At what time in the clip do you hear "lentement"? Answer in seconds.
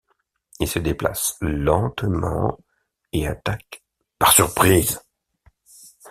1.41-2.57